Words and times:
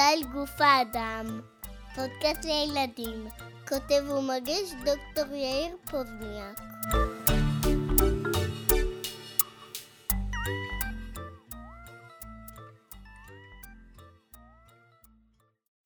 אל 0.00 0.22
גוף 0.32 0.60
האדם, 0.60 1.40
פודקאסט 1.94 2.44
לילדים, 2.44 3.26
כותב 3.68 4.10
ומגיש 4.10 4.72
דוקטור 4.72 5.34
יאיר 5.34 5.76
פוזניאק. 5.90 6.60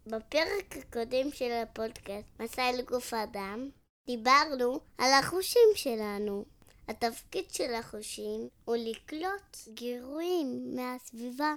בפרק 0.06 0.76
הקודם 0.76 1.32
של 1.32 1.52
הפודקאסט, 1.52 2.40
מסע 2.40 2.70
אל 2.70 2.82
גוף 2.82 3.14
האדם, 3.14 3.68
דיברנו 4.06 4.80
על 4.98 5.12
החושים 5.12 5.68
שלנו. 5.74 6.44
התפקיד 6.88 7.50
של 7.50 7.74
החושים 7.74 8.48
הוא 8.64 8.76
לקלוט 8.76 9.56
גירויים 9.68 10.76
מהסביבה. 10.76 11.54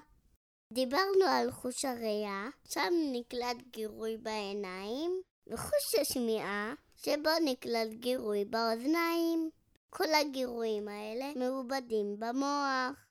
דיברנו 0.74 1.26
על 1.30 1.52
חוש 1.52 1.86
הראייה, 1.86 2.48
שם 2.70 2.94
נקלט 3.14 3.58
גירוי 3.72 4.18
בעיניים, 4.18 5.22
וחוש 5.48 5.96
השמיעה, 6.02 6.74
שבו 6.96 7.30
נקלט 7.46 7.90
גירוי 8.00 8.46
באוזניים. 8.46 9.50
כל 9.90 10.14
הגירויים 10.22 10.88
האלה 10.88 11.26
מעובדים 11.36 12.20
במוח. 12.20 13.06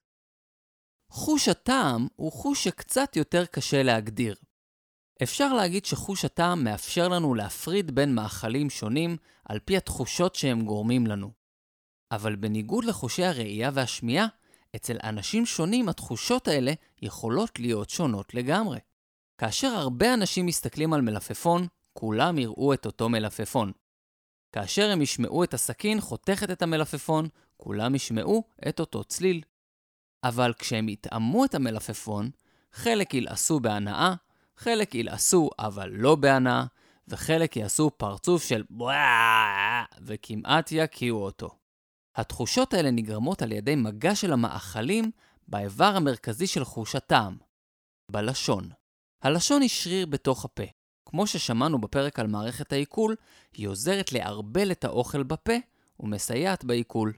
חוש 1.11 1.49
הטעם 1.49 2.07
הוא 2.17 2.33
חוש 2.33 2.65
שקצת 2.65 3.17
יותר 3.17 3.47
קשה 3.47 3.83
להגדיר. 3.83 4.35
אפשר 5.23 5.53
להגיד 5.53 5.85
שחוש 5.85 6.25
הטעם 6.25 6.65
מאפשר 6.65 7.09
לנו 7.09 7.35
להפריד 7.35 7.95
בין 7.95 8.15
מאכלים 8.15 8.71
שונים 8.71 9.17
על 9.45 9.59
פי 9.59 9.77
התחושות 9.77 10.35
שהם 10.35 10.65
גורמים 10.65 11.07
לנו. 11.07 11.31
אבל 12.11 12.37
בניגוד 12.37 12.85
לחושי 12.85 13.25
הראייה 13.25 13.71
והשמיעה, 13.75 14.27
אצל 14.77 14.97
אנשים 15.05 15.47
שונים 15.47 15.89
התחושות 15.89 16.49
האלה 16.49 16.73
יכולות 17.03 17.59
להיות 17.59 17.91
שונות 17.91 18.35
לגמרי. 18.35 18.79
כאשר 19.39 19.69
הרבה 19.69 20.15
אנשים 20.15 20.47
מסתכלים 20.47 20.93
על 20.93 21.01
מלפפון, 21.01 21.67
כולם 21.93 22.39
יראו 22.39 22.75
את 22.75 22.87
אותו 22.87 23.09
מלפפון. 23.09 23.73
כאשר 24.53 24.91
הם 24.91 25.03
ישמעו 25.03 25.45
את 25.45 25.55
הסכין 25.55 26.01
חותכת 26.01 26.51
את 26.51 26.63
המלפפון, 26.63 27.29
כולם 27.57 27.95
ישמעו 27.95 28.45
את 28.69 28.81
אותו 28.81 29.05
צליל. 29.05 29.43
אבל 30.25 30.53
כשהם 30.59 30.89
יטעמו 30.89 31.45
את 31.45 31.55
המלפפון, 31.55 32.31
חלק 32.73 33.15
ילעסו 33.15 33.61
בהנאה, 33.61 34.15
חלק 34.57 34.95
ילעסו 34.95 35.51
אבל 35.59 35.91
לא 35.93 36.15
בהנאה, 36.15 36.65
וחלק 37.09 37.57
יעשו 37.57 37.91
פרצוף 37.97 38.45
של 38.45 38.65
בואאה 38.71 39.85
וכמעט 40.01 40.69
יקיעו 40.73 41.25
אותו. 41.25 41.51
התחושות 42.17 42.75
האלה 42.75 42.91
נגרמות 42.91 43.43
על 43.43 43.53
ידי 43.53 43.75
מגע 43.75 44.15
של 44.15 44.33
המאכלים 44.33 45.11
באיבר 45.49 45.93
המרכזי 45.97 46.47
של 46.47 46.65
חוש 46.65 46.97
הטעם, 46.97 47.37
בלשון. 48.11 48.69
הלשון 49.23 49.63
היא 49.63 49.69
שריר 49.69 50.07
בתוך 50.07 50.45
הפה. 50.45 50.63
כמו 51.09 51.27
ששמענו 51.27 51.81
בפרק 51.81 52.19
על 52.19 52.27
מערכת 52.27 52.73
העיכול, 52.73 53.17
היא 53.53 53.69
עוזרת 53.69 54.13
לערבל 54.13 54.73
את 54.73 54.85
האוכל 54.85 55.23
בפה 55.23 55.53
ומסייעת 56.01 56.65
בעיכול. 56.65 57.13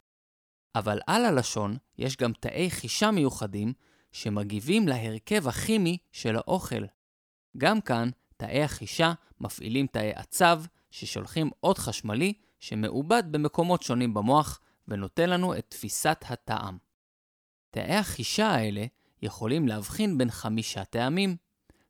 אבל 0.75 1.01
על 1.07 1.25
הלשון 1.25 1.77
יש 1.99 2.17
גם 2.17 2.33
תאי 2.33 2.71
חישה 2.71 3.11
מיוחדים 3.11 3.73
שמגיבים 4.13 4.89
להרכב 4.89 5.49
הכימי 5.49 5.99
של 6.13 6.37
האוכל. 6.37 6.85
גם 7.57 7.81
כאן, 7.81 8.09
תאי 8.37 8.63
החישה 8.63 9.13
מפעילים 9.41 9.87
תאי 9.87 10.13
עצב 10.15 10.63
ששולחים 10.91 11.51
אות 11.63 11.79
חשמלי 11.79 12.33
שמעובד 12.61 13.23
במקומות 13.31 13.83
שונים 13.83 14.15
במוח 14.15 14.61
ונותן 14.89 15.31
לנו 15.31 15.55
את 15.55 15.67
תפיסת 15.69 16.25
הטעם. 16.29 16.79
תאי 17.71 17.95
החישה 17.95 18.51
האלה 18.51 18.85
יכולים 19.23 19.69
להבחין 19.69 20.19
בין 20.19 20.31
חמישה 20.31 20.85
טעמים, 20.85 21.37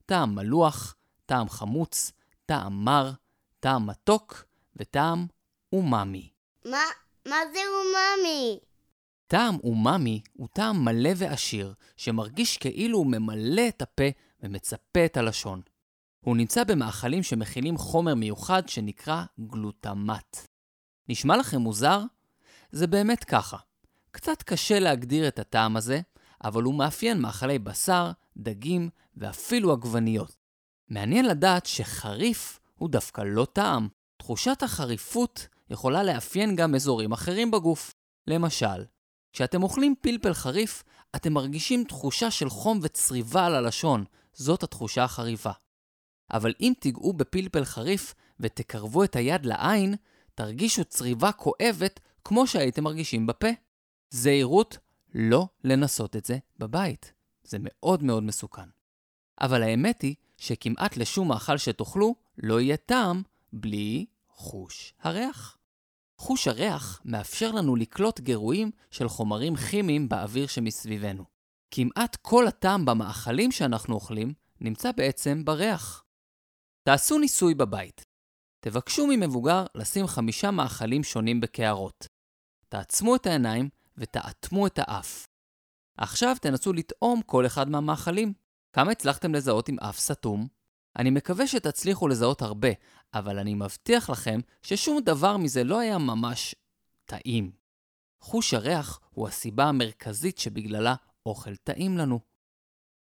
טעם 0.07 0.35
מלוח, 0.35 0.97
טעם 1.27 1.49
חמוץ, 1.49 2.13
טעם 2.47 2.85
מר, 2.85 3.13
טעם 3.61 3.87
מתוק 3.87 4.45
וטעם 4.77 5.27
אומאמי. 5.73 6.31
מה, 6.65 6.79
מה 7.29 7.37
זה 7.53 7.61
אומאמי? 7.69 8.59
טעם 9.27 9.57
אומאמי 9.65 10.23
הוא 10.33 10.49
טעם 10.53 10.85
מלא 10.85 11.11
ועשיר, 11.17 11.75
שמרגיש 11.97 12.57
כאילו 12.57 12.99
הוא 12.99 13.07
ממלא 13.07 13.69
את 13.69 13.83
הפה 13.83 14.05
ומצפה 14.43 15.05
את 15.05 15.17
הלשון. 15.17 15.61
הוא 16.21 16.37
נמצא 16.37 16.65
במאכלים 16.65 17.23
שמכילים 17.23 17.77
חומר 17.77 18.15
מיוחד 18.15 18.69
שנקרא 18.69 19.25
גלוטמט. 19.41 20.37
נשמע 21.09 21.37
לכם 21.37 21.59
מוזר? 21.59 22.01
זה 22.73 22.87
באמת 22.87 23.25
ככה. 23.25 23.57
קצת 24.11 24.43
קשה 24.43 24.79
להגדיר 24.79 25.29
את 25.29 25.39
הטעם 25.39 25.77
הזה, 25.77 26.01
אבל 26.45 26.63
הוא 26.63 26.75
מאפיין 26.75 27.21
מאכלי 27.21 27.59
בשר, 27.59 28.11
דגים 28.37 28.89
ואפילו 29.17 29.73
עגבניות. 29.73 30.37
מעניין 30.89 31.27
לדעת 31.27 31.67
שחריף 31.67 32.61
הוא 32.75 32.89
דווקא 32.89 33.21
לא 33.21 33.47
טעם. 33.53 33.89
תחושת 34.17 34.63
החריפות 34.63 35.47
יכולה 35.71 36.03
לאפיין 36.03 36.57
גם 36.57 36.75
אזורים 36.75 37.13
אחרים 37.13 37.51
בגוף. 37.51 37.95
למשל, 38.27 38.85
כשאתם 39.33 39.63
אוכלים 39.63 39.95
פלפל 40.01 40.35
חריף, 40.35 40.85
אתם 41.17 41.33
מרגישים 41.33 41.85
תחושה 41.85 42.31
של 42.31 42.51
חום 42.51 42.79
וצריבה 42.83 43.47
על 43.47 43.55
הלשון, 43.55 44.05
זאת 44.33 44.63
התחושה 44.63 45.05
החריפה. 45.05 45.51
אבל 46.33 46.55
אם 46.61 46.73
תיגעו 46.81 47.13
בפלפל 47.13 47.65
חריף 47.65 48.15
ותקרבו 48.41 49.05
את 49.05 49.17
היד 49.17 49.47
לעין, 49.47 49.95
תרגישו 50.35 50.85
צריבה 50.85 51.33
כואבת 51.33 52.01
כמו 52.29 52.47
שהייתם 52.47 52.85
מרגישים 52.85 53.27
בפה. 53.27 53.49
זהירות, 54.11 54.79
לא 55.15 55.49
לנסות 55.65 56.17
את 56.17 56.25
זה 56.25 56.39
בבית. 56.59 57.13
זה 57.43 57.59
מאוד 57.61 58.03
מאוד 58.03 58.23
מסוכן. 58.23 58.69
אבל 59.41 59.63
האמת 59.63 60.03
היא 60.03 60.15
שכמעט 60.37 60.97
לשום 60.97 61.29
מאכל 61.29 61.57
שתאכלו 61.57 62.15
לא 62.39 62.61
יהיה 62.61 62.77
טעם 62.77 63.23
בלי 63.53 64.07
חוש 64.29 64.95
הריח. 65.03 65.59
חוש 66.19 66.49
הריח 66.49 67.01
מאפשר 67.05 67.53
לנו 67.53 67.77
לקלוט 67.77 68.21
גירויים 68.21 68.71
של 68.91 69.09
חומרים 69.09 69.57
כימיים 69.57 70.09
באוויר 70.09 70.47
שמסביבנו. 70.47 71.25
כמעט 71.71 72.17
כל 72.17 72.47
הטעם 72.47 72.85
במאכלים 72.85 73.53
שאנחנו 73.53 73.95
אוכלים 73.95 74.33
נמצא 74.61 74.93
בעצם 74.93 75.45
בריח. 75.45 76.05
תעשו 76.83 77.19
ניסוי 77.19 77.55
בבית. 77.55 78.05
תבקשו 78.61 79.07
ממבוגר 79.07 79.67
לשים 79.75 80.07
חמישה 80.07 80.51
מאכלים 80.51 81.05
שונים 81.05 81.41
בקערות. 81.41 82.18
תעצמו 82.69 83.17
את 83.17 83.27
העיניים 83.27 83.69
ותאטמו 83.97 84.67
את 84.67 84.79
האף. 84.79 85.27
עכשיו 85.97 86.37
תנסו 86.41 86.73
לטעום 86.73 87.23
כל 87.23 87.47
אחד 87.47 87.69
מהמאכלים. 87.69 88.33
כמה 88.73 88.93
הצלחתם 88.93 89.35
לזהות 89.35 89.69
עם 89.69 89.79
אף 89.79 89.99
סתום? 89.99 90.47
אני 90.99 91.11
מקווה 91.11 91.47
שתצליחו 91.47 92.09
לזהות 92.09 92.43
הרבה, 92.43 92.69
אבל 93.15 93.39
אני 93.39 93.55
מבטיח 93.55 94.11
לכם 94.11 94.41
ששום 94.63 95.01
דבר 95.01 95.37
מזה 95.37 95.65
לא 95.65 95.79
היה 95.79 95.99
ממש 95.99 96.55
טעים. 97.05 97.51
חוש 98.21 98.55
הריח 98.55 99.01
הוא 99.11 99.29
הסיבה 99.29 99.65
המרכזית 99.65 100.39
שבגללה 100.39 100.95
אוכל 101.27 101.57
טעים 101.57 101.99
לנו. 101.99 102.21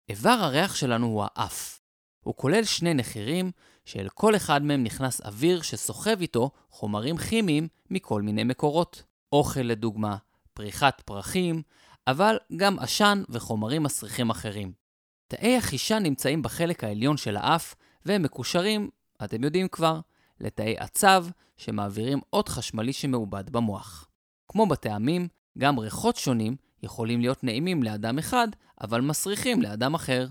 איבר 0.09 0.31
הריח 0.31 0.75
שלנו 0.75 1.07
הוא 1.07 1.25
האף. 1.27 1.81
הוא 2.21 2.35
כולל 2.37 2.65
שני 2.65 2.95
נחירים, 2.95 3.51
שאל 3.85 4.09
כל 4.09 4.37
אחד 4.37 4.63
מהם 4.63 4.85
נכנס 4.85 5.21
אוויר 5.21 5.63
שסוחב 5.63 6.21
איתו 6.21 6.51
חומרים 6.71 7.17
כימיים 7.17 7.69
מכל 7.91 8.23
מיני 8.23 8.45
מקורות. 8.45 9.03
אוכל 9.33 9.61
לדוגמה, 9.61 10.17
פריחת 10.55 11.01
פרחים, 11.01 11.63
אבל 12.07 12.39
גם 12.57 12.79
עשן 12.79 13.23
וחומרים 13.29 13.83
מסריחים 13.83 14.31
אחרים. 14.31 14.73
תאי 15.29 15.57
החישה 15.57 15.99
נמצאים 15.99 16.43
בחלק 16.43 16.85
העליון 16.85 17.17
של 17.17 17.37
האף, 17.37 17.75
והם 18.07 18.23
מקושרים, 18.23 18.91
אתם 19.25 19.45
יודעים 19.45 19.69
כבר, 19.69 20.01
לתאי 20.41 20.75
עצב 20.79 21.27
שמעבירים 21.57 22.21
אות 22.33 22.49
חשמלי 22.49 22.93
שמעובד 22.93 23.51
במוח. 23.51 24.09
כמו 24.49 24.67
בטעמים, 24.67 25.29
גם 25.59 25.79
ריחות 25.79 26.17
שונים 26.17 26.57
יכולים 26.83 27.21
להיות 27.21 27.45
נעימים 27.45 27.83
לאדם 27.83 28.19
אחד, 28.19 28.49
אבל 28.81 29.01
מסריחים 29.01 29.63
לאדם 29.63 29.95
אחר. 29.95 30.29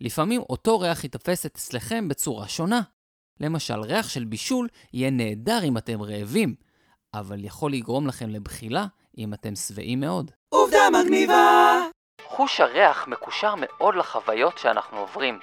לפעמים 0.00 0.40
אותו 0.40 0.80
ריח 0.80 1.04
ייתפס 1.04 1.46
אצלכם 1.46 2.08
בצורה 2.08 2.48
שונה. 2.48 2.80
למשל, 3.40 3.80
ריח 3.80 4.08
של 4.08 4.24
בישול 4.24 4.68
יהיה 4.92 5.10
נהדר 5.10 5.60
אם 5.64 5.78
אתם 5.78 6.02
רעבים, 6.02 6.54
אבל 7.14 7.44
יכול 7.44 7.72
לגרום 7.72 8.06
לכם 8.06 8.28
לבחילה 8.30 8.86
אם 9.18 9.34
אתם 9.34 9.54
שבעים 9.54 10.00
מאוד. 10.00 10.30
עובדה 10.48 10.78
מגניבה! 10.92 11.80
חוש 12.24 12.60
הריח 12.60 13.08
מקושר 13.08 13.54
מאוד 13.58 13.94
לחוויות 13.94 14.58
שאנחנו 14.58 14.98
עוברים. 14.98 15.38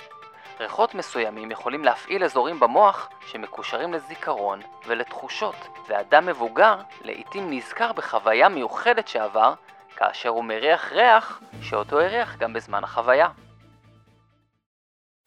ריחות 0.60 0.96
מסוימים 0.96 1.52
יכולים 1.52 1.84
להפעיל 1.84 2.24
אזורים 2.24 2.60
במוח 2.60 3.10
שמקושרים 3.32 3.94
לזיכרון 3.94 4.62
ולתחושות, 4.88 5.56
ואדם 5.90 6.26
מבוגר 6.26 6.82
לעתים 7.02 7.48
נזכר 7.50 7.94
בחוויה 7.94 8.50
מיוחדת 8.50 9.08
שעבר, 9.08 9.54
כאשר 9.96 10.30
הוא 10.30 10.44
מריח 10.44 10.92
ריח 10.92 11.42
שאותו 11.62 12.00
הריח 12.00 12.36
גם 12.38 12.54
בזמן 12.54 12.84
החוויה. 12.84 13.30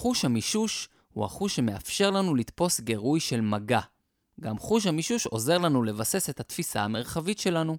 חוש 0.00 0.24
המישוש 0.24 0.88
הוא 1.12 1.24
החוש 1.24 1.56
שמאפשר 1.56 2.10
לנו 2.10 2.34
לתפוס 2.34 2.80
גירוי 2.80 3.20
של 3.20 3.40
מגע. 3.40 3.80
גם 4.40 4.58
חוש 4.58 4.86
המישוש 4.86 5.26
עוזר 5.26 5.58
לנו 5.58 5.82
לבסס 5.82 6.30
את 6.30 6.40
התפיסה 6.40 6.82
המרחבית 6.82 7.38
שלנו. 7.38 7.76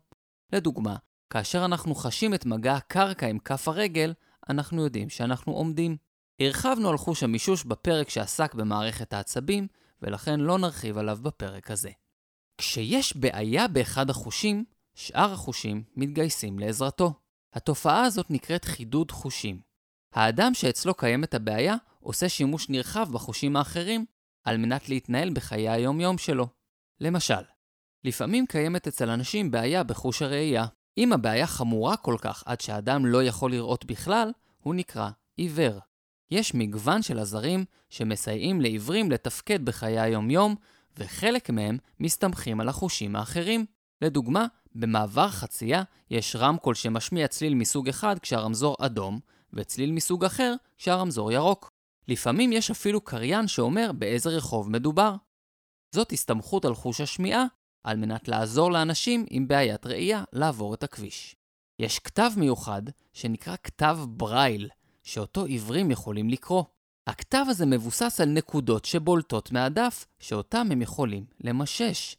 לדוגמה, 0.54 0.95
כאשר 1.30 1.65
אנחנו 1.65 1.95
חשים 1.95 2.33
את 2.33 2.45
מגע 2.45 2.75
הקרקע 2.75 3.27
עם 3.27 3.39
כף 3.39 3.68
הרגל, 3.68 4.13
אנחנו 4.50 4.83
יודעים 4.83 5.09
שאנחנו 5.09 5.54
עומדים. 5.54 5.98
הרחבנו 6.39 6.89
על 6.89 6.98
חוש 6.98 7.24
המישוש 7.24 7.63
בפרק 7.63 8.09
שעסק 8.09 8.54
במערכת 8.54 9.13
העצבים, 9.13 9.68
ולכן 10.01 10.39
לא 10.39 10.57
נרחיב 10.57 10.98
עליו 10.98 11.18
בפרק 11.21 11.71
הזה. 11.71 11.89
כשיש 12.57 13.18
בעיה 13.18 13.68
באחד 13.68 14.09
החושים, 14.09 14.65
שאר 14.95 15.33
החושים 15.33 15.83
מתגייסים 15.95 16.59
לעזרתו. 16.59 17.13
התופעה 17.54 18.04
הזאת 18.04 18.31
נקראת 18.31 18.65
חידוד 18.65 19.12
חושים. 19.12 19.59
האדם 20.13 20.54
שאצלו 20.54 20.94
קיימת 20.94 21.33
הבעיה 21.33 21.75
עושה 22.00 22.30
שימוש 22.30 22.69
נרחב 22.69 23.07
בחושים 23.12 23.56
האחרים 23.56 24.06
על 24.48 24.58
מנת 24.58 24.90
להתנהל 24.90 25.30
בחיי 25.30 25.70
היום-יום 25.70 26.18
שלו. 26.18 26.48
למשל, 27.02 27.42
לפעמים 28.04 28.46
קיימת 28.46 28.88
אצל 28.88 29.10
אנשים 29.10 29.52
בעיה 29.52 29.84
בחוש 29.84 30.22
הראייה. 30.22 30.66
אם 30.98 31.14
הבעיה 31.14 31.48
חמורה 31.48 31.98
כל 31.98 32.16
כך 32.22 32.44
עד 32.46 32.62
שהאדם 32.62 33.06
לא 33.06 33.24
יכול 33.24 33.52
לראות 33.52 33.86
בכלל, 33.86 34.32
הוא 34.60 34.76
נקרא 34.76 35.10
עיוור. 35.36 35.80
יש 36.32 36.54
מגוון 36.54 37.02
של 37.02 37.20
עזרים 37.20 37.66
שמסייעים 37.90 38.62
לעיוורים 38.62 39.12
לתפקד 39.12 39.66
בחיי 39.66 40.00
היום-יום, 40.00 40.56
וחלק 40.98 41.50
מהם 41.50 41.78
מסתמכים 42.00 42.60
על 42.60 42.70
החושים 42.70 43.16
האחרים. 43.16 43.66
לדוגמה, 44.02 44.46
במעבר 44.76 45.30
חצייה 45.30 45.84
יש 46.10 46.36
רמקול 46.36 46.76
שמשמיע 46.76 47.28
צליל 47.28 47.56
מסוג 47.56 47.90
אחד 47.90 48.20
כשהרמזור 48.20 48.76
אדום, 48.80 49.20
וצליל 49.54 49.92
מסוג 49.92 50.26
אחר 50.26 50.54
כשהרמזור 50.78 51.32
ירוק. 51.32 51.77
לפעמים 52.07 52.51
יש 52.51 52.71
אפילו 52.71 53.01
קריין 53.01 53.48
שאומר 53.48 53.92
באיזה 53.92 54.30
רחוב 54.30 54.69
מדובר. 54.69 55.15
זאת 55.95 56.12
הסתמכות 56.12 56.65
על 56.65 56.75
חוש 56.75 57.01
השמיעה, 57.01 57.45
על 57.83 57.98
מנת 57.98 58.27
לעזור 58.27 58.71
לאנשים 58.71 59.25
עם 59.30 59.48
בעיית 59.48 59.86
ראייה 59.86 60.24
לעבור 60.33 60.74
את 60.74 60.83
הכביש. 60.83 61.36
יש 61.80 62.00
כתב 62.00 62.31
מיוחד 62.38 62.81
שנקרא 63.13 63.56
כתב 63.63 63.98
ברייל, 64.07 64.69
שאותו 65.04 65.45
עיוורים 65.45 65.92
יכולים 65.92 66.30
לקרוא. 66.30 66.63
הכתב 67.07 67.45
הזה 67.50 67.65
מבוסס 67.65 68.21
על 68.21 68.30
נקודות 68.30 68.86
שבולטות 68.86 69.51
מהדף, 69.51 70.06
שאותם 70.19 70.68
הם 70.71 70.81
יכולים 70.81 71.25
למשש. 71.44 72.15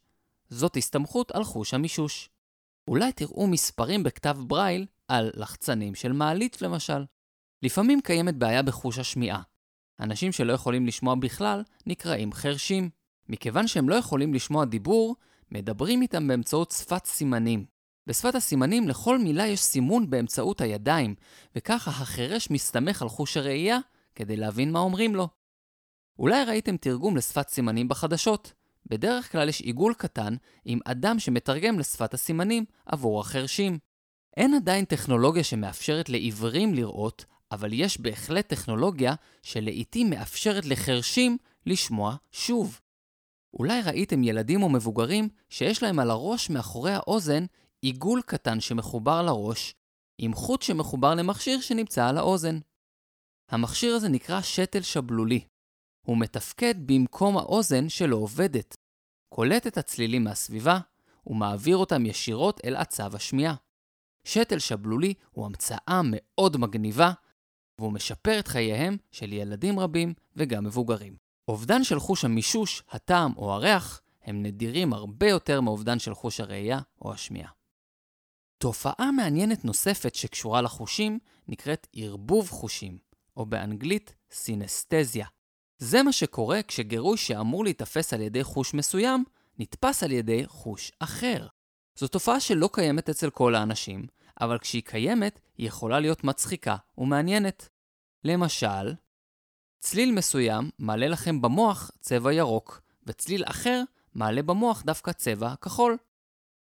זאת 0.49 0.77
הסתמכות 0.77 1.31
על 1.31 1.45
חוש 1.45 1.75
המישוש. 1.75 2.31
אולי 2.89 3.13
תראו 3.13 3.47
מספרים 3.47 4.03
בכתב 4.03 4.37
ברייל 4.47 4.87
על 5.09 5.31
לחצנים 5.35 5.95
של 5.95 6.13
מעלית 6.13 6.63
למשל. 6.63 7.05
לפעמים 7.63 8.01
קיימת 8.01 8.35
בעיה 8.35 8.63
בחוש 8.63 8.99
השמיעה. 8.99 9.43
אנשים 10.01 10.33
שלא 10.33 10.53
יכולים 10.53 10.87
לשמוע 10.87 11.15
בכלל 11.15 11.63
נקראים 11.87 12.33
חרשים. 12.33 12.91
מכיוון 13.29 13.67
שהם 13.67 13.89
לא 13.89 13.95
יכולים 13.95 14.35
לשמוע 14.35 14.65
דיבור, 14.65 15.17
מדברים 15.51 16.03
איתם 16.03 16.29
באמצעות 16.29 16.71
שפת 16.71 17.07
סימנים. 17.07 17.65
בשפת 18.07 18.35
הסימנים 18.35 18.89
לכל 18.89 19.19
מילה 19.19 19.47
יש 19.47 19.61
סימון 19.61 20.11
באמצעות 20.11 20.61
הידיים, 20.61 21.15
וככה 21.57 21.91
החירש 21.91 22.51
מסתמך 22.51 23.03
על 23.03 23.09
חוש 23.09 23.37
הראייה 23.37 23.79
כדי 24.15 24.37
להבין 24.37 24.73
מה 24.73 24.79
אומרים 24.79 25.15
לו. 25.15 25.29
אולי 26.19 26.45
ראיתם 26.45 26.77
תרגום 26.77 27.17
לשפת 27.17 27.49
סימנים 27.49 27.89
בחדשות. 27.89 28.53
בדרך 28.87 29.33
כלל 29.33 29.49
יש 29.49 29.61
עיגול 29.61 29.95
קטן 29.95 30.35
עם 30.65 30.79
אדם 30.85 31.19
שמתרגם 31.19 31.79
לשפת 31.79 32.15
הסימנים 32.15 32.65
עבור 32.87 33.21
החרשים. 33.21 33.79
אין 34.37 34.55
עדיין 34.55 34.85
טכנולוגיה 34.85 35.45
שמאפשרת 35.45 36.09
לעיוורים 36.09 36.75
לראות, 36.75 37.25
אבל 37.53 37.73
יש 37.73 38.01
בהחלט 38.01 38.49
טכנולוגיה 38.49 39.15
שלעיתים 39.43 40.11
מאפשרת 40.11 40.67
לחרשים 40.67 41.39
לשמוע 41.67 42.17
שוב. 42.33 42.81
אולי 43.55 43.83
ראיתם 43.83 44.25
ילדים 44.25 44.63
או 44.63 44.69
מבוגרים 44.69 45.29
שיש 45.49 45.83
להם 45.83 45.99
על 45.99 46.11
הראש 46.11 46.51
מאחורי 46.51 46.93
האוזן 46.93 47.45
עיגול 47.83 48.23
קטן 48.27 48.61
שמחובר 48.61 49.23
לראש, 49.23 49.75
עם 50.19 50.35
חוט 50.35 50.63
שמחובר 50.63 51.15
למכשיר 51.15 51.61
שנמצא 51.61 52.09
על 52.09 52.19
האוזן. 52.19 52.59
המכשיר 53.51 53.95
הזה 53.95 54.09
נקרא 54.09 54.41
שתל 54.41 54.83
שבלולי. 54.83 55.41
הוא 56.07 56.19
מתפקד 56.19 56.75
במקום 56.87 57.37
האוזן 57.37 57.89
שלא 57.89 58.17
עובדת. 58.17 58.77
קולט 59.29 59.67
את 59.67 59.79
הצלילים 59.79 60.25
מהסביבה 60.25 60.79
ומעביר 61.27 61.77
אותם 61.77 62.07
ישירות 62.07 62.61
אל 62.65 62.77
עצב 62.77 63.15
השמיעה. 63.15 63.55
שתל 64.25 64.59
שבלולי 64.59 65.15
הוא 65.31 65.47
המצאה 65.47 66.01
מאוד 66.05 66.57
מגניבה, 66.57 67.13
והוא 67.79 67.93
משפר 67.93 68.39
את 68.39 68.49
חייהם 68.49 68.97
של 69.11 69.33
ילדים 69.33 69.79
רבים 69.79 70.15
וגם 70.37 70.65
מבוגרים. 70.65 71.17
אובדן 71.49 71.85
של 71.85 72.01
חוש 72.01 72.25
המישוש, 72.25 72.83
הטעם 72.91 73.33
או 73.37 73.53
הריח 73.53 74.01
הם 74.23 74.43
נדירים 74.43 74.93
הרבה 74.93 75.29
יותר 75.29 75.61
מאובדן 75.61 75.99
של 75.99 76.15
חוש 76.15 76.41
הראייה 76.41 76.81
או 77.03 77.13
השמיעה. 77.13 77.51
תופעה 78.59 79.13
מעניינת 79.13 79.65
נוספת 79.65 80.15
שקשורה 80.15 80.63
לחושים 80.63 81.19
נקראת 81.49 81.87
ערבוב 81.93 82.51
חושים, 82.51 82.99
או 83.37 83.47
באנגלית 83.47 84.15
סינסטזיה. 84.31 85.27
זה 85.79 86.03
מה 86.03 86.13
שקורה 86.13 86.63
כשגירוי 86.63 87.17
שאמור 87.17 87.65
להיתפס 87.65 88.13
על 88.13 88.21
ידי 88.21 88.45
חוש 88.45 88.75
מסוים, 88.75 89.25
נתפס 89.59 90.03
על 90.03 90.13
ידי 90.13 90.47
חוש 90.47 90.93
אחר. 90.99 91.47
זו 91.99 92.09
תופעה 92.09 92.41
שלא 92.41 92.69
קיימת 92.73 93.09
אצל 93.09 93.31
כל 93.31 93.55
האנשים, 93.55 94.07
אבל 94.41 94.59
כשהיא 94.59 94.83
קיימת, 94.83 95.41
היא 95.59 95.67
יכולה 95.67 96.01
להיות 96.01 96.25
מצחיקה 96.25 96.77
ומעניינת. 96.99 97.69
למשל, 98.25 98.95
צליל 99.79 100.13
מסוים 100.13 100.71
מעלה 100.79 101.09
לכם 101.09 101.41
במוח 101.41 101.91
צבע 102.01 102.33
ירוק, 102.33 102.81
וצליל 103.07 103.45
אחר 103.47 103.83
מעלה 104.15 104.43
במוח 104.43 104.83
דווקא 104.83 105.13
צבע 105.13 105.55
כחול. 105.57 105.97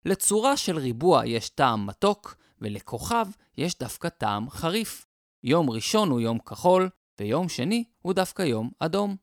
לצורה 0.05 0.57
של 0.57 0.77
ריבוע 0.77 1.25
יש 1.25 1.49
טעם 1.49 1.85
מתוק, 1.85 2.35
ולכוכב 2.61 3.27
יש 3.57 3.77
דווקא 3.77 4.09
טעם 4.09 4.49
חריף. 4.49 5.05
יום 5.43 5.69
ראשון 5.69 6.09
הוא 6.09 6.19
יום 6.19 6.39
כחול, 6.39 6.89
ויום 7.19 7.49
שני 7.49 7.83
הוא 8.01 8.13
דווקא 8.13 8.41
יום 8.41 8.71
אדום. 8.79 9.15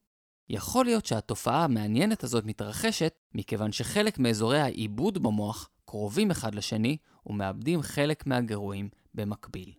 יכול 0.49 0.85
להיות 0.85 1.07
שהתופעה 1.07 1.65
המעניינת 1.65 2.25
הזאת 2.25 2.45
מתרחשת 2.45 3.15
מכיוון 3.35 3.73
שחלק 3.73 4.19
מאזורי 4.19 4.61
העיבוד 4.61 5.23
במוח 5.23 5.71
קרובים 5.87 6.31
אחד 6.31 6.55
לשני 6.55 6.97
ומאבדים 7.27 7.83
חלק 7.83 8.27
מהגירויים 8.27 8.89
במקביל. 9.15 9.73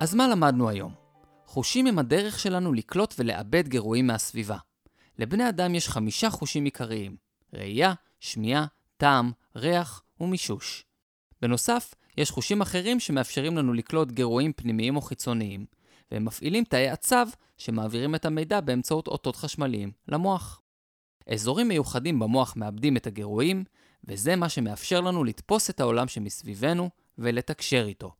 אז 0.00 0.14
מה 0.14 0.28
למדנו 0.28 0.68
היום? 0.68 0.94
חושים 1.46 1.86
הם 1.86 1.98
הדרך 1.98 2.38
שלנו 2.38 2.72
לקלוט 2.72 3.14
ולאבד 3.18 3.68
גירויים 3.68 4.06
מהסביבה. 4.06 4.56
לבני 5.18 5.48
אדם 5.48 5.74
יש 5.74 5.88
חמישה 5.88 6.30
חושים 6.30 6.64
עיקריים 6.64 7.16
ראייה, 7.52 7.94
שמיעה, 8.20 8.66
טעם, 8.96 9.32
ריח 9.56 10.02
ומישוש. 10.20 10.84
בנוסף, 11.42 11.94
יש 12.16 12.30
חושים 12.30 12.60
אחרים 12.60 13.00
שמאפשרים 13.00 13.56
לנו 13.56 13.72
לקלוט 13.72 14.10
גירויים 14.10 14.52
פנימיים 14.52 14.96
או 14.96 15.00
חיצוניים, 15.00 15.66
והם 16.10 16.24
מפעילים 16.24 16.64
תאי 16.64 16.88
עצב 16.88 17.26
שמעבירים 17.58 18.14
את 18.14 18.24
המידע 18.24 18.60
באמצעות 18.60 19.08
אותות 19.08 19.36
חשמליים 19.36 19.92
למוח. 20.08 20.60
אזורים 21.32 21.68
מיוחדים 21.68 22.18
במוח 22.18 22.56
מאבדים 22.56 22.96
את 22.96 23.06
הגירויים, 23.06 23.64
וזה 24.04 24.36
מה 24.36 24.48
שמאפשר 24.48 25.00
לנו 25.00 25.24
לתפוס 25.24 25.70
את 25.70 25.80
העולם 25.80 26.08
שמסביבנו 26.08 26.90
ולתקשר 27.18 27.84
איתו. 27.86 28.12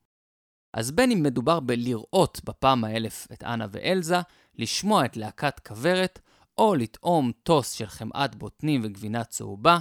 אז 0.73 0.91
בין 0.91 1.11
אם 1.11 1.23
מדובר 1.23 1.61
בלראות 1.61 2.41
בפעם 2.45 2.85
האלף 2.85 3.27
את 3.33 3.45
אנה 3.45 3.67
ואלזה, 3.71 4.21
לשמוע 4.55 5.05
את 5.05 5.17
להקת 5.17 5.61
כוורת, 5.61 6.19
או 6.59 6.75
לטעום 6.75 7.33
טוס 7.43 7.71
של 7.71 7.87
חמאת 7.87 8.35
בוטנים 8.35 8.81
וגבינה 8.85 9.25
צהובה, 9.25 9.79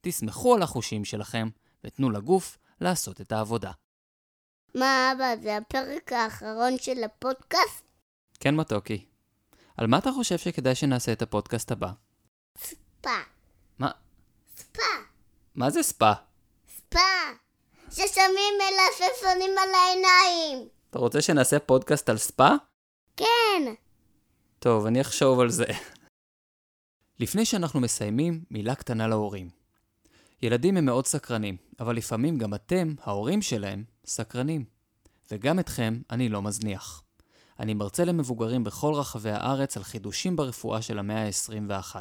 תסמכו 0.00 0.54
על 0.54 0.62
החושים 0.62 1.04
שלכם 1.04 1.48
ותנו 1.84 2.10
לגוף 2.10 2.58
לעשות 2.80 3.20
את 3.20 3.32
העבודה. 3.32 3.70
מה 4.74 5.12
אבא, 5.12 5.42
זה 5.42 5.56
הפרק 5.56 6.12
האחרון 6.12 6.78
של 6.78 7.04
הפודקאסט? 7.04 7.84
כן, 8.40 8.56
מתוקי. 8.56 9.04
על 9.76 9.86
מה 9.86 9.98
אתה 9.98 10.12
חושב 10.12 10.38
שכדאי 10.38 10.74
שנעשה 10.74 11.12
את 11.12 11.22
הפודקאסט 11.22 11.72
הבא? 11.72 11.90
ספה. 12.58 13.18
מה? 13.78 13.90
ספה. 14.56 14.82
מה 15.54 15.70
זה 15.70 15.82
ספא? 15.82 16.12
ספה. 16.76 16.98
ששמים 17.90 18.54
מלפפונים 18.58 19.50
על 19.58 19.68
העיניים. 19.74 20.68
אתה 20.90 20.98
רוצה 20.98 21.22
שנעשה 21.22 21.58
פודקאסט 21.58 22.08
על 22.08 22.18
ספא? 22.18 22.50
כן. 23.16 23.74
טוב, 24.58 24.86
אני 24.86 25.00
אחשוב 25.00 25.40
על 25.40 25.50
זה. 25.50 25.64
לפני 27.20 27.44
שאנחנו 27.44 27.80
מסיימים, 27.80 28.44
מילה 28.50 28.74
קטנה 28.74 29.08
להורים. 29.08 29.57
ילדים 30.42 30.76
הם 30.76 30.84
מאוד 30.84 31.06
סקרנים, 31.06 31.56
אבל 31.80 31.96
לפעמים 31.96 32.38
גם 32.38 32.54
אתם, 32.54 32.94
ההורים 33.04 33.42
שלהם, 33.42 33.84
סקרנים. 34.06 34.64
וגם 35.30 35.58
אתכם 35.58 36.00
אני 36.10 36.28
לא 36.28 36.42
מזניח. 36.42 37.02
אני 37.60 37.74
מרצה 37.74 38.04
למבוגרים 38.04 38.64
בכל 38.64 38.94
רחבי 38.94 39.30
הארץ 39.30 39.76
על 39.76 39.82
חידושים 39.82 40.36
ברפואה 40.36 40.82
של 40.82 40.98
המאה 40.98 41.26
ה-21. 41.26 41.96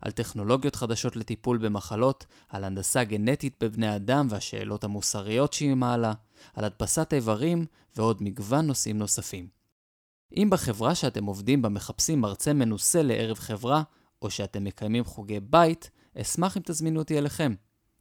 על 0.00 0.12
טכנולוגיות 0.12 0.76
חדשות 0.76 1.16
לטיפול 1.16 1.58
במחלות, 1.58 2.26
על 2.48 2.64
הנדסה 2.64 3.04
גנטית 3.04 3.56
בבני 3.60 3.96
אדם 3.96 4.26
והשאלות 4.30 4.84
המוסריות 4.84 5.52
שהיא 5.52 5.74
מעלה, 5.74 6.12
על 6.54 6.64
הדפסת 6.64 7.14
איברים 7.14 7.66
ועוד 7.96 8.22
מגוון 8.22 8.66
נושאים 8.66 8.98
נוספים. 8.98 9.48
אם 10.36 10.48
בחברה 10.50 10.94
שאתם 10.94 11.24
עובדים 11.24 11.62
בה 11.62 11.68
מחפשים 11.68 12.20
מרצה 12.20 12.52
מנוסה 12.52 13.02
לערב 13.02 13.38
חברה, 13.38 13.82
או 14.22 14.30
שאתם 14.30 14.64
מקיימים 14.64 15.04
חוגי 15.04 15.40
בית, 15.40 15.90
אשמח 16.20 16.56
אם 16.56 16.62
תזמינו 16.64 17.00
אותי 17.00 17.18
אליכם. 17.18 17.54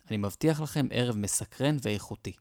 אני 0.10 0.18
מבטיח 0.18 0.62
לכם 0.62 0.88
ערב 0.92 1.18
מסקרן 1.18 1.78
ואיכותי. 1.82 2.34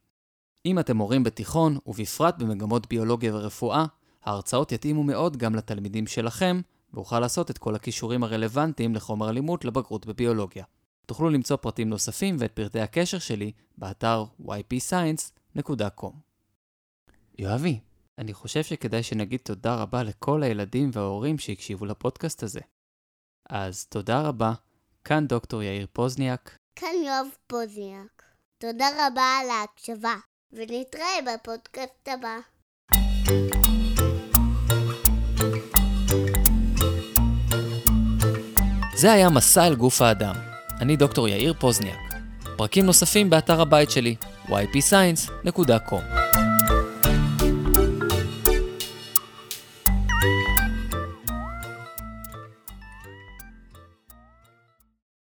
אם 0.67 0.79
אתם 0.79 0.97
מורים 0.97 1.25
בתיכון, 1.25 1.79
ובפרט 1.87 2.38
במגמות 2.38 2.88
ביולוגיה 2.88 3.35
ורפואה, 3.35 3.85
ההרצאות 4.25 4.73
יתאימו 4.73 5.02
מאוד 5.02 5.37
גם 5.37 5.55
לתלמידים 5.55 6.07
שלכם, 6.07 6.61
ואוכל 6.95 7.21
לעשות 7.21 7.50
את 7.50 7.59
כל 7.59 7.75
הכישורים 7.75 8.25
הרלוונטיים 8.25 8.95
לחומר 8.95 9.29
הלימוד 9.29 9.64
לבגרות 9.64 10.07
בביולוגיה. 10.07 10.64
תוכלו 11.07 11.31
למצוא 11.31 11.57
פרטים 11.57 11.88
נוספים 11.88 12.37
ואת 12.38 12.52
פרטי 12.52 12.81
הקשר 12.81 13.19
שלי 13.19 13.52
באתר 13.79 14.25
ypscience.com. 14.41 16.12
יואבי, 17.38 17.81
אני 18.19 18.35
חושב 18.35 18.62
שכדאי 18.62 19.02
שנגיד 19.02 19.41
תודה 19.43 19.75
רבה 19.75 20.02
לכל 20.02 20.43
הילדים 20.43 20.91
וההורים 20.93 21.38
שהקשיבו 21.38 21.87
לפודקאסט 21.87 22.43
הזה. 22.43 22.61
אז 23.50 23.87
תודה 23.87 24.23
רבה, 24.23 24.52
כאן 25.04 25.26
דוקטור 25.26 25.62
יאיר 25.62 25.87
פוזניאק. 25.92 26.56
כאן 26.76 26.88
יואב 27.06 27.26
פוזיאק. 27.47 28.23
תודה 28.59 28.88
רבה 28.99 29.38
על 29.40 29.50
ההקשבה, 29.50 30.14
ונתראה 30.52 31.35
בפודקאסט 31.35 32.09
הבא. 32.09 32.38
זה 38.94 39.12
היה 39.12 39.30
מסע 39.30 39.66
אל 39.66 39.75
גוף 39.75 40.02
האדם. 40.02 40.35
אני 40.80 40.97
דוקטור 40.97 41.28
יאיר 41.28 41.54
פוזניאק. 41.61 41.99
פרקים 42.56 42.87
נוספים 42.87 43.30
באתר 43.30 43.61
הבית 43.61 43.90
שלי, 43.90 44.16
ypscience.com. 44.47 46.22